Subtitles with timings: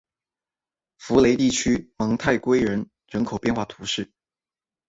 [0.97, 4.09] 福雷地区蒙泰圭人口变化图示